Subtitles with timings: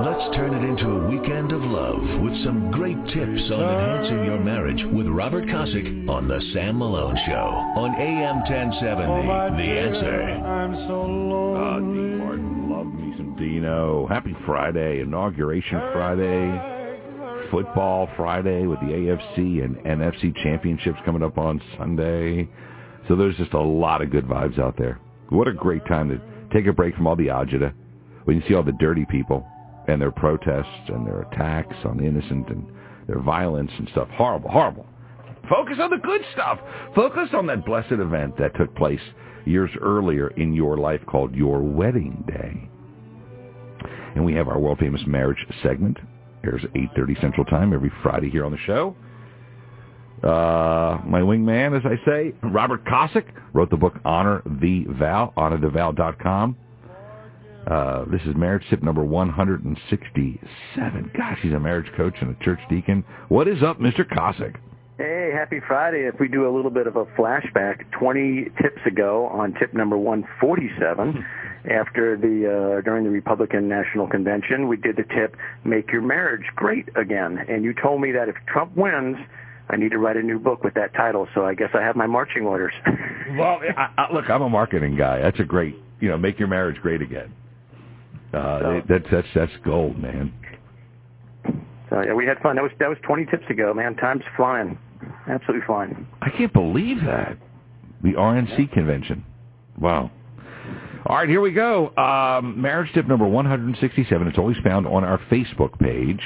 [0.00, 4.38] Let's turn it into a weekend of love with some great tips on enhancing your
[4.38, 9.56] marriage with Robert Kosick on The Sam Malone Show on AM 1070.
[9.56, 10.22] The Answer.
[10.22, 12.18] I'm so Ah, Dean.
[12.18, 14.06] Martin, love me some Dino.
[14.06, 21.60] Happy Friday, Inauguration Friday, Football Friday with the AFC and NFC championships coming up on
[21.76, 22.48] Sunday.
[23.08, 25.00] So there's just a lot of good vibes out there.
[25.30, 26.20] What a great time to
[26.52, 27.72] take a break from all the agita
[28.24, 29.44] when you see all the dirty people
[29.88, 32.70] and their protests and their attacks on the innocent and
[33.06, 34.08] their violence and stuff.
[34.10, 34.86] Horrible, horrible.
[35.48, 36.58] Focus on the good stuff.
[36.94, 39.00] Focus on that blessed event that took place
[39.46, 42.68] years earlier in your life called your wedding day.
[44.14, 45.96] And we have our world famous marriage segment.
[46.44, 48.94] Airs 8.30 Central Time every Friday here on the show.
[50.22, 56.56] Uh, my wingman, as I say, Robert Kosick, wrote the book Honor the Vow, honorthevow.com.
[57.68, 61.10] Uh, this is marriage tip number 167.
[61.14, 63.04] Gosh, he's a marriage coach and a church deacon.
[63.28, 64.08] What is up, Mr.
[64.08, 64.56] Kosick?
[64.96, 66.08] Hey, happy Friday.
[66.08, 69.98] If we do a little bit of a flashback, 20 tips ago on tip number
[69.98, 71.22] 147,
[71.70, 76.46] after the uh, during the Republican National Convention, we did the tip make your marriage
[76.56, 77.38] great again.
[77.48, 79.18] And you told me that if Trump wins,
[79.68, 81.28] I need to write a new book with that title.
[81.34, 82.72] So I guess I have my marching orders.
[83.36, 85.20] Well, I, I, look, I'm a marketing guy.
[85.20, 87.30] That's a great, you know, make your marriage great again.
[88.32, 90.32] Uh, So- that's that's that's gold, man.
[91.90, 92.56] so yeah, we had fun.
[92.56, 93.94] That was that was 20 tips ago, man.
[93.96, 94.78] Time's flying.
[95.28, 96.06] Absolutely flying.
[96.22, 97.36] I can't believe that.
[98.02, 99.24] The RNC convention.
[99.78, 100.10] Wow.
[101.06, 101.94] All right, here we go.
[101.96, 104.26] Um, marriage tip number 167.
[104.28, 106.20] It's always found on our Facebook page.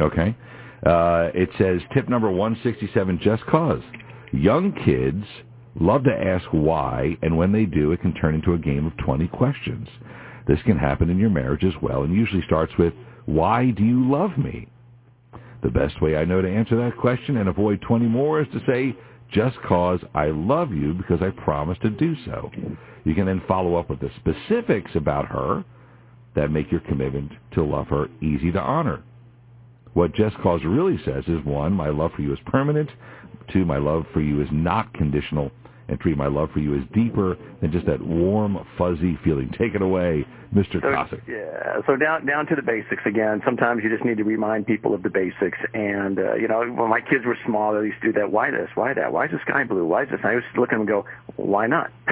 [0.00, 0.34] Okay.
[0.84, 3.82] Uh, it says tip number 167, just cause.
[4.32, 5.24] Young kids
[5.78, 8.96] love to ask why, and when they do, it can turn into a game of
[8.96, 9.86] 20 questions.
[10.50, 12.92] This can happen in your marriage as well, and usually starts with,
[13.24, 14.66] why do you love me?
[15.62, 18.60] The best way I know to answer that question and avoid 20 more is to
[18.66, 18.98] say,
[19.32, 22.50] just cause I love you because I promised to do so.
[23.04, 25.64] You can then follow up with the specifics about her
[26.34, 29.04] that make your commitment to love her easy to honor.
[29.94, 32.90] What just cause really says is one, my love for you is permanent.
[33.52, 35.52] Two, my love for you is not conditional.
[35.90, 39.50] And three, my love for you is deeper than just that warm, fuzzy feeling.
[39.58, 40.24] Take it away,
[40.54, 40.74] Mr.
[40.80, 41.20] So, Kosick.
[41.26, 43.42] yeah, so down down to the basics again.
[43.44, 45.58] Sometimes you just need to remind people of the basics.
[45.74, 48.30] And uh, you know, when my kids were small, they used to do that.
[48.30, 48.70] Why this?
[48.76, 49.12] Why that?
[49.12, 49.84] Why is the sky blue?
[49.84, 50.20] Why is this?
[50.22, 51.90] And I used to look at them and go, why not?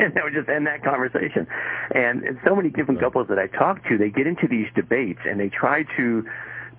[0.00, 1.46] and that would just end that conversation.
[1.94, 5.20] And, and so many different couples that I talk to, they get into these debates
[5.24, 6.24] and they try to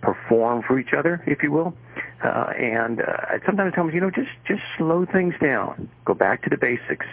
[0.01, 1.73] perform for each other, if you will.
[2.25, 5.89] Uh, and uh, I sometimes tell them, you know, just just slow things down.
[6.05, 7.05] Go back to the basics.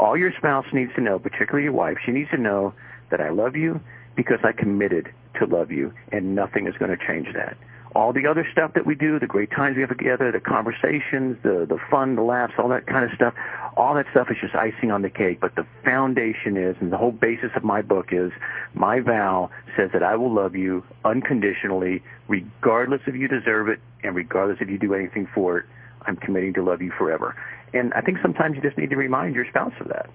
[0.00, 2.74] All your spouse needs to know, particularly your wife, she needs to know
[3.10, 3.80] that I love you
[4.16, 7.56] because I committed to love you, and nothing is going to change that.
[7.96, 11.38] All the other stuff that we do, the great times we have together, the conversations,
[11.42, 13.32] the the fun, the laughs, all that kind of stuff,
[13.74, 15.40] all that stuff is just icing on the cake.
[15.40, 18.32] But the foundation is, and the whole basis of my book is,
[18.74, 19.48] my vow
[19.78, 24.68] says that I will love you unconditionally, regardless if you deserve it, and regardless if
[24.68, 25.64] you do anything for it.
[26.02, 27.34] I'm committing to love you forever.
[27.72, 30.10] And I think sometimes you just need to remind your spouse of that.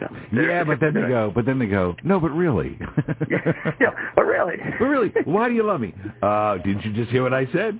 [0.00, 2.76] So, Yeah, but then they go, but then they go, no, but really.
[3.30, 3.38] yeah,
[3.80, 4.56] yeah, but really.
[4.78, 5.94] But really, why do you love me?
[6.22, 7.78] Uh, didn't you just hear what I said?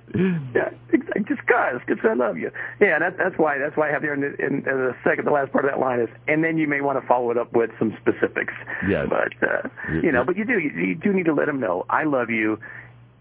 [0.55, 1.23] Yeah, exactly.
[1.27, 2.51] Just cause, because I love you.
[2.79, 3.57] Yeah, that, that's why.
[3.57, 5.71] That's why I have there in the, in, in the second, the last part of
[5.71, 8.53] that line is, and then you may want to follow it up with some specifics.
[8.87, 9.07] Yes.
[9.09, 9.67] But uh,
[10.01, 12.29] you know, but you do, you, you do need to let them know I love
[12.29, 12.57] you,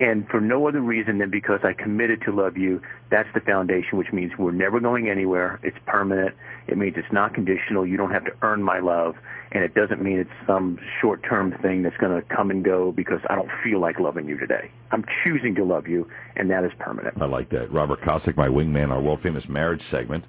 [0.00, 2.80] and for no other reason than because I committed to love you.
[3.10, 5.60] That's the foundation, which means we're never going anywhere.
[5.62, 6.34] It's permanent.
[6.66, 7.86] It means it's not conditional.
[7.86, 9.14] You don't have to earn my love,
[9.52, 13.20] and it doesn't mean it's some short-term thing that's going to come and go because
[13.30, 14.70] I don't feel like loving you today.
[14.90, 17.20] I'm choosing to love you, and that is permanent.
[17.20, 17.72] I like that.
[17.72, 20.24] Robert Kosick, my wingman, our world famous marriage segment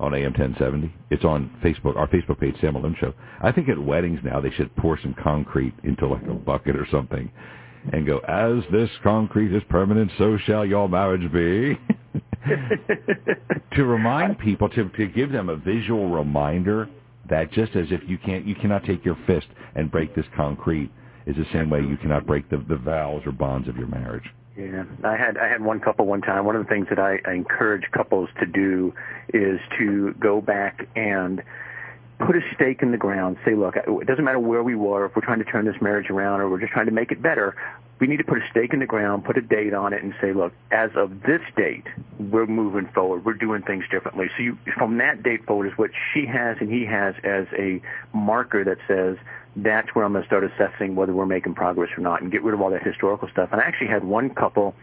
[0.00, 0.92] on AM 1070.
[1.10, 3.14] It's on Facebook, our Facebook page, Sam Malone Show.
[3.40, 6.86] I think at weddings now they should pour some concrete into like a bucket or
[6.90, 7.30] something
[7.92, 11.78] and go, as this concrete is permanent, so shall your marriage be.
[13.76, 16.88] to remind people, to, to give them a visual reminder
[17.28, 20.90] that just as if you can't, you cannot take your fist and break this concrete
[21.26, 24.24] is the same way you cannot break the, the vows or bonds of your marriage.
[24.56, 26.44] Yeah, I had I had one couple one time.
[26.44, 28.92] One of the things that I, I encourage couples to do
[29.32, 31.42] is to go back and
[32.18, 33.36] put a stake in the ground.
[33.44, 35.06] Say, look, it doesn't matter where we were.
[35.06, 37.22] If we're trying to turn this marriage around or we're just trying to make it
[37.22, 37.56] better,
[38.00, 40.14] we need to put a stake in the ground, put a date on it, and
[40.20, 41.86] say, look, as of this date,
[42.18, 43.24] we're moving forward.
[43.24, 44.28] We're doing things differently.
[44.36, 47.80] So you, from that date forward is what she has and he has as a
[48.12, 49.16] marker that says
[49.62, 52.42] that's where I'm going to start assessing whether we're making progress or not and get
[52.42, 53.50] rid of all that historical stuff.
[53.52, 54.74] And I actually had one couple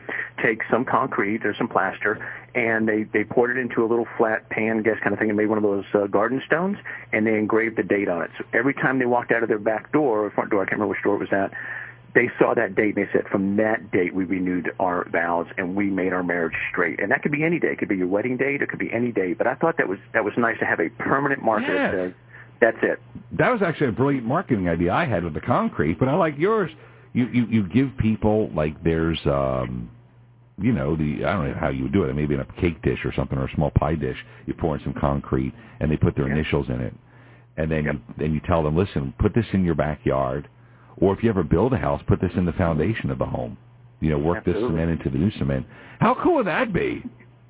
[0.42, 4.50] take some concrete or some plaster and they, they poured it into a little flat
[4.50, 6.78] pan, guess kind of thing, and made one of those uh, garden stones
[7.14, 8.32] and they engraved the date on it.
[8.38, 10.74] So every time they walked out of their back door or front door, I can't
[10.74, 11.52] remember which door it was at,
[12.16, 15.76] they saw that date and they said from that date we renewed our vows and
[15.76, 18.08] we made our marriage straight and that could be any day it could be your
[18.08, 20.58] wedding date it could be any day but i thought that was that was nice
[20.58, 21.92] to have a permanent marker yes.
[21.92, 22.14] that says
[22.62, 23.00] that's it
[23.32, 26.38] that was actually a brilliant marketing idea i had with the concrete but i like
[26.38, 26.72] yours
[27.14, 29.90] you you, you give people like there's um
[30.62, 32.14] you know the I don't know how you would do it.
[32.14, 34.16] Maybe in a cake dish or something, or a small pie dish.
[34.46, 36.36] You pour in some concrete, and they put their yeah.
[36.36, 36.94] initials in it,
[37.58, 37.96] and then yep.
[37.96, 40.48] you, then you tell them, listen, put this in your backyard
[40.98, 43.58] or if you ever build a house, put this in the foundation of the home.
[44.00, 44.62] You know, work Absolutely.
[44.64, 45.66] this cement into the new cement.
[46.00, 47.04] How cool would that be?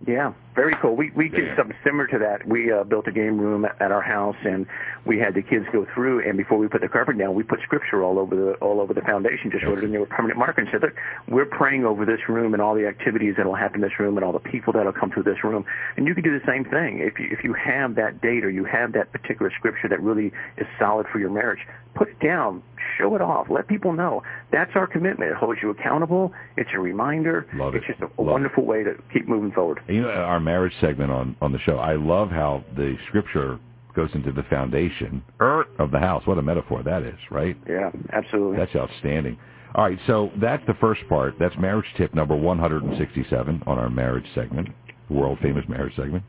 [0.08, 0.96] Yeah, very cool.
[0.96, 2.48] We we did something similar to that.
[2.48, 4.66] We uh, built a game room at our house, and
[5.06, 6.28] we had the kids go through.
[6.28, 8.94] And before we put the carpet down, we put scripture all over the all over
[8.94, 9.52] the foundation.
[9.52, 10.96] Just wrote it in there with permanent marker and said, "Look,
[11.28, 14.26] we're praying over this room and all the activities that'll happen in this room and
[14.26, 15.66] all the people that'll come through this room."
[15.98, 18.50] And you can do the same thing if you if you have that date or
[18.50, 21.60] you have that particular scripture that really is solid for your marriage.
[21.96, 22.62] Put it down,
[22.98, 24.24] show it off, let people know.
[24.52, 25.32] That's our commitment.
[25.32, 26.34] It holds you accountable.
[26.58, 27.48] It's a reminder.
[27.56, 28.68] Love it's just a, a wonderful it.
[28.68, 29.80] way to keep moving forward.
[29.88, 31.78] You know, our marriage segment on on the show.
[31.78, 33.60] I love how the scripture
[33.96, 35.64] goes into the foundation uh-huh.
[35.80, 36.26] of the house.
[36.26, 37.58] What a metaphor that is, right?
[37.68, 38.58] Yeah, absolutely.
[38.58, 39.38] That's outstanding.
[39.74, 41.36] All right, so that's the first part.
[41.38, 44.70] That's marriage tip number 167 on our marriage segment,
[45.10, 46.24] world famous marriage segment.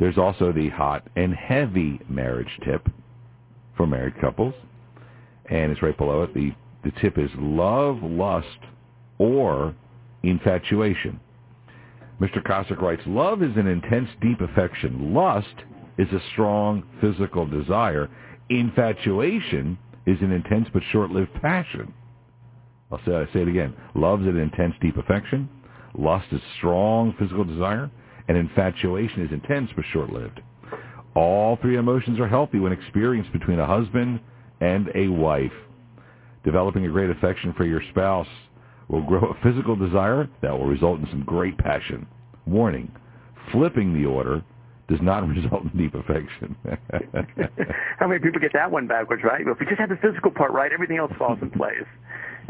[0.00, 2.88] There's also the hot and heavy marriage tip
[3.76, 4.54] for married couples,
[5.48, 6.34] and it's right below it.
[6.34, 6.52] The
[6.82, 8.46] the tip is love, lust,
[9.18, 9.74] or
[10.22, 11.20] infatuation.
[12.20, 12.42] Mr.
[12.42, 15.14] Kosick writes, Love is an intense, deep affection.
[15.14, 15.54] Lust
[15.96, 18.08] is a strong physical desire.
[18.50, 21.92] Infatuation is an intense but short-lived passion.
[22.92, 23.74] I'll say, I'll say it again.
[23.94, 25.48] Love is an intense, deep affection.
[25.96, 27.90] Lust is strong physical desire.
[28.28, 30.40] And infatuation is intense but short-lived.
[31.14, 34.20] All three emotions are healthy when experienced between a husband
[34.60, 35.52] and a wife.
[36.44, 38.28] Developing a great affection for your spouse
[38.90, 42.06] will grow a physical desire that will result in some great passion.
[42.46, 42.90] Warning,
[43.52, 44.42] flipping the order
[44.88, 46.56] does not result in deep affection.
[47.98, 49.42] How many people get that one backwards, right?
[49.46, 51.86] If we just have the physical part right, everything else falls in place.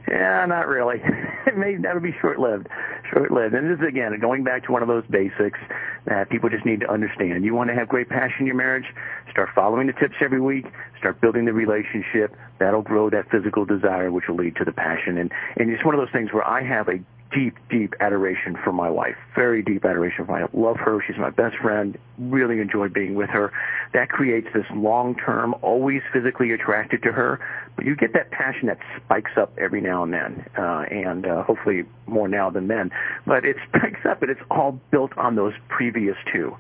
[0.09, 0.97] Yeah, not really.
[1.47, 2.69] it may that'll be short-lived,
[3.13, 3.55] short-lived.
[3.55, 5.59] And this is again going back to one of those basics
[6.07, 7.45] that people just need to understand.
[7.45, 8.87] You want to have great passion in your marriage?
[9.31, 10.67] Start following the tips every week.
[10.99, 12.35] Start building the relationship.
[12.59, 15.19] That'll grow that physical desire, which will lead to the passion.
[15.19, 16.99] And and it's one of those things where I have a
[17.32, 19.17] deep, deep adoration for my wife.
[19.35, 20.50] Very deep adoration for my wife.
[20.53, 21.03] Love her.
[21.06, 21.97] She's my best friend.
[22.19, 23.53] Really enjoy being with her.
[23.93, 27.41] That creates this long-term, always physically attracted to her.
[27.77, 31.43] But you get that passion that spikes up every now and then, uh, and uh,
[31.44, 32.91] hopefully more now than then.
[33.27, 36.56] But it spikes up, and it's all built on those previous two.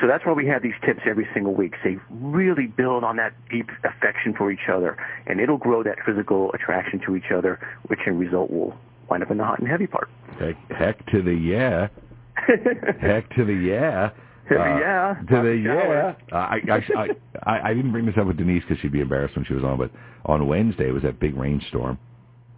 [0.00, 1.74] So that's why we have these tips every single week.
[1.82, 4.96] Say, really build on that deep affection for each other,
[5.26, 8.76] and it'll grow that physical attraction to each other, which in result will
[9.08, 10.08] wind up in the hot and heavy part.
[10.38, 11.88] Heck, heck to the yeah.
[13.00, 14.10] heck to the yeah.
[14.48, 15.14] To the uh, yeah.
[15.28, 16.14] To the yeah.
[16.32, 17.08] Uh, I, I,
[17.42, 19.64] I, I didn't bring this up with Denise because she'd be embarrassed when she was
[19.64, 19.90] on, but
[20.24, 21.98] on Wednesday it was that big rainstorm,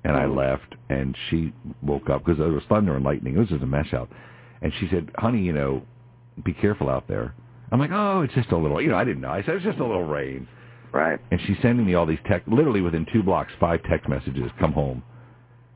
[0.05, 0.37] and I mm.
[0.37, 1.53] left, and she
[1.83, 3.37] woke up because there was thunder and lightning.
[3.37, 4.11] It was just a mess out.
[4.63, 5.83] And she said, honey, you know,
[6.45, 7.35] be careful out there.
[7.73, 9.31] I'm like, oh, it's just a little, you know, I didn't know.
[9.31, 10.49] I said, it's just a little rain.
[10.93, 11.21] Right.
[11.31, 14.73] And she's sending me all these text, literally within two blocks, five text messages, come
[14.73, 15.03] home.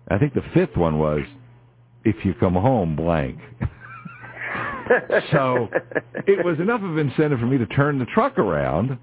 [0.09, 1.21] I think the fifth one was,
[2.05, 3.39] if you come home, blank.
[5.33, 5.69] so
[6.27, 8.99] it was enough of incentive for me to turn the truck around.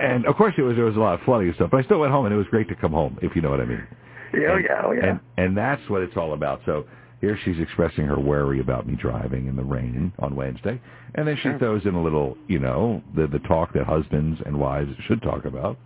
[0.00, 1.82] And of course, it was there was a lot of flooding and stuff, but I
[1.84, 3.66] still went home, and it was great to come home, if you know what I
[3.66, 3.86] mean.
[4.32, 5.10] Yeah, oh, yeah, oh, yeah.
[5.10, 6.62] And, and that's what it's all about.
[6.66, 6.86] So
[7.24, 10.80] here she's expressing her worry about me driving in the rain on Wednesday,
[11.14, 11.58] and then she sure.
[11.58, 15.46] throws in a little, you know, the the talk that husbands and wives should talk
[15.46, 15.78] about,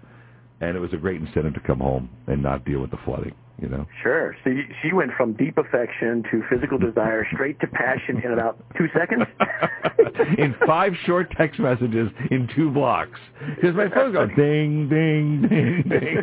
[0.61, 3.35] and it was a great incentive to come home and not deal with the flooding
[3.61, 3.87] you know.
[4.03, 4.37] Sure.
[4.45, 8.59] So you, she went from deep affection to physical desire straight to passion in about
[8.77, 9.25] two seconds.
[10.39, 13.19] in five short text messages in two blocks,
[13.55, 16.23] because my phone goes ding, ding, ding, ding.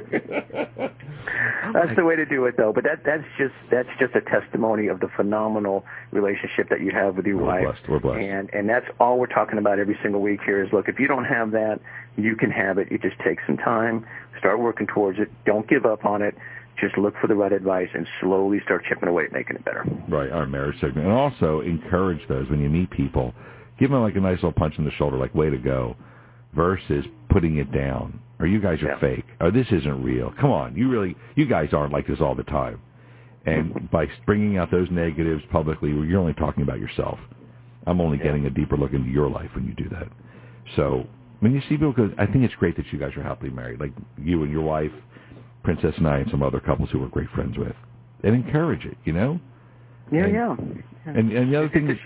[1.74, 2.72] that's the way to do it, though.
[2.74, 7.18] But that that's just that's just a testimony of the phenomenal relationship that you have
[7.18, 7.64] with your we're wife.
[7.64, 7.90] Blessed.
[7.90, 8.20] We're blessed.
[8.22, 10.64] And and that's all we're talking about every single week here.
[10.64, 11.80] Is look, if you don't have that,
[12.16, 12.92] you can have it.
[12.92, 14.06] You just take some time,
[14.40, 15.30] start working towards it.
[15.46, 16.36] Don't give up on it
[16.80, 19.86] just look for the right advice and slowly start chipping away at making it better.
[20.10, 21.08] Right, our marriage segment.
[21.08, 23.34] And also encourage those when you meet people,
[23.80, 25.96] give them like a nice little punch in the shoulder, like way to go,
[26.54, 28.20] versus putting it down.
[28.38, 29.00] or you guys are Yeah.
[29.00, 30.34] fake, or this isn't real.
[30.38, 32.82] Come on, you really, you guys aren't like this all the time.
[33.46, 33.86] And mm-hmm.
[33.86, 37.18] by bringing out those negatives publicly, you're only talking about yourself.
[37.88, 40.10] I'm only getting a deeper look into your life when you do that.
[40.76, 41.08] So
[41.40, 43.80] when you see people, because I think it's great that you guys are happily married,
[43.80, 44.92] like you and your wife,
[45.66, 47.76] Princess and I, and some other couples who we're great friends with,
[48.24, 48.98] and encourage it.
[49.04, 49.40] You know.
[50.12, 50.56] Yeah, And- yeah.
[51.08, 51.98] And and the other It's thing is,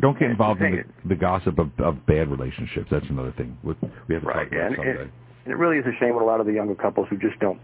[0.00, 0.72] don't get involved in
[1.04, 2.86] the, the gossip of, of bad relationships.
[2.90, 3.56] That's another thing.
[3.64, 3.74] We
[4.08, 4.50] we have to Right.
[4.50, 4.90] talk about And it someday.
[5.02, 5.10] it,
[5.44, 7.38] and it really is a shame with a lot of the younger couples who just
[7.40, 7.60] don't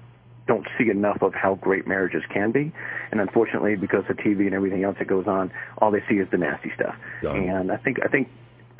[0.48, 2.72] don't see enough of how great marriages can be.
[3.12, 6.28] And unfortunately, because of TV and everything else that goes on, all they see is
[6.32, 6.94] the nasty stuff.
[7.22, 7.36] Done.
[7.48, 8.28] And I think I think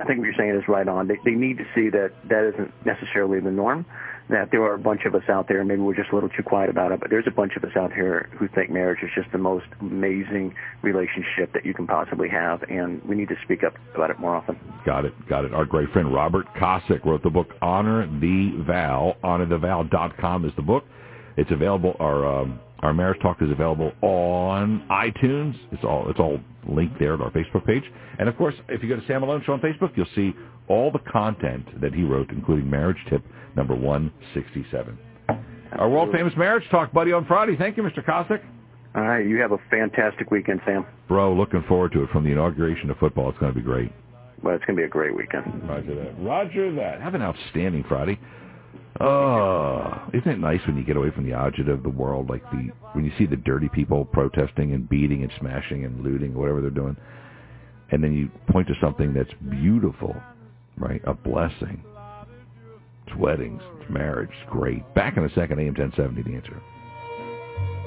[0.00, 1.07] I think what you're saying is right on.
[1.07, 3.87] They, they need to see that that isn't necessarily the norm.
[4.33, 6.43] That there are a bunch of us out there, maybe we're just a little too
[6.43, 9.11] quiet about it, but there's a bunch of us out here who think marriage is
[9.15, 13.62] just the most amazing relationship that you can possibly have, and we need to speak
[13.62, 14.59] up about it more often.
[14.87, 15.53] Got it, got it.
[15.53, 19.17] Our great friend Robert Kosick wrote the book Honor the Vow.
[19.23, 20.85] HonorTheVow.com is the book.
[21.37, 21.95] It's available.
[22.01, 25.55] Our um, our marriage talk is available on iTunes.
[25.71, 27.85] It's all it's all linked there at our Facebook page.
[28.19, 30.33] And of course, if you go to Sam Malone Show on Facebook, you'll see
[30.69, 33.23] all the content that he wrote, including marriage tip
[33.57, 34.99] number one sixty seven.
[35.79, 37.57] Our world famous marriage talk, buddy, on Friday.
[37.57, 38.05] Thank you, Mr.
[38.05, 38.43] Kosick.
[38.95, 40.85] All right, you have a fantastic weekend, Sam.
[41.09, 42.11] Bro, looking forward to it.
[42.11, 43.91] From the inauguration of football, it's going to be great.
[44.43, 45.67] Well, it's going to be a great weekend.
[45.67, 46.15] Roger that.
[46.23, 47.01] Roger that.
[47.01, 48.19] Have an outstanding Friday.
[49.05, 52.49] Oh, isn't it nice when you get away from the agita of the world, like
[52.53, 56.61] the when you see the dirty people protesting and beating and smashing and looting, whatever
[56.61, 56.97] they're doing,
[57.91, 60.15] and then you point to something that's beautiful,
[60.79, 61.03] right?
[61.05, 61.83] A blessing.
[63.09, 64.95] It's weddings, it's marriage, it's great.
[64.95, 66.63] Back in a second, AM 1070, the answer.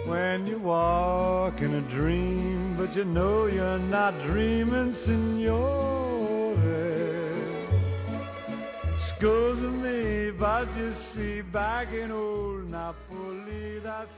[0.08, 6.05] When you walk in a dream, but you know you're not dreaming, signore.
[9.20, 14.10] Scusa me, but you see, back in old Napoli, that's